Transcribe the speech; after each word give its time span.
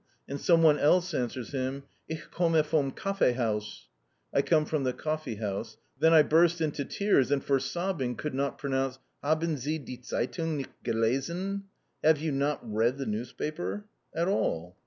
and 0.27 0.41
some 0.41 0.63
one 0.63 0.79
else 0.79 1.13
answers 1.13 1.51
him, 1.51 1.83
"Ich 2.09 2.23
komme 2.31 2.63
vom 2.63 2.91
Kaffeehaus" 2.91 3.83
("I 4.33 4.41
come 4.41 4.65
from 4.65 4.83
the 4.83 4.93
coffee 4.93 5.35
house"), 5.35 5.77
than 5.99 6.11
I 6.11 6.23
burst 6.23 6.59
into 6.59 6.85
tears 6.85 7.29
and, 7.29 7.43
for 7.43 7.59
sobbing, 7.59 8.15
could 8.15 8.33
not 8.33 8.57
pronounce, 8.57 8.97
"Haben 9.23 9.57
Sie 9.57 9.77
die 9.77 9.99
Zeitung 10.03 10.57
nicht 10.57 10.71
gelesen?" 10.83 11.65
("Have 12.03 12.17
you 12.19 12.31
not 12.31 12.61
read 12.63 12.97
the 12.97 13.05
newspaper?") 13.05 13.85
at 14.15 14.27
all. 14.27 14.75